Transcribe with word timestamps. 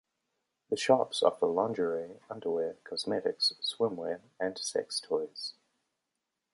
The 0.71 0.77
shops 0.77 1.21
offer 1.21 1.45
lingerie, 1.45 2.21
underwear, 2.27 2.77
cosmetics, 2.83 3.53
swimwear 3.61 4.21
and 4.39 4.57
sex 4.57 4.99
toys. 4.99 5.53